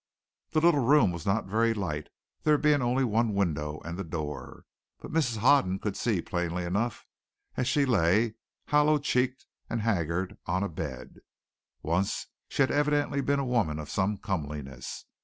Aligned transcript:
The 0.53 0.61
little 0.61 0.83
room 0.83 1.11
was 1.11 1.27
not 1.27 1.45
very 1.45 1.75
light, 1.75 2.07
there 2.41 2.57
being 2.57 2.81
only 2.81 3.03
one 3.03 3.35
window 3.35 3.79
and 3.85 3.99
the 3.99 4.03
door; 4.03 4.65
but 4.97 5.11
Mrs. 5.11 5.37
Hoden 5.37 5.77
could 5.77 5.93
be 5.93 5.99
seen 5.99 6.25
plainly 6.25 6.63
enough 6.63 7.05
as 7.55 7.67
she 7.67 7.85
lay, 7.85 8.33
hollow 8.69 8.97
cheeked 8.97 9.45
and 9.69 9.81
haggard, 9.81 10.39
on 10.47 10.63
a 10.63 10.69
bed. 10.69 11.19
Once 11.83 12.25
she 12.47 12.63
had 12.63 12.71
evidently 12.71 13.21
been 13.21 13.37
a 13.37 13.45
woman 13.45 13.77
of 13.77 13.91
some 13.91 14.17
comeliness. 14.17 15.05